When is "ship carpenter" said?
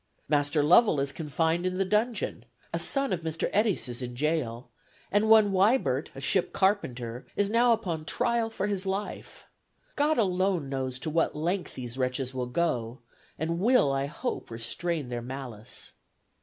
6.19-7.27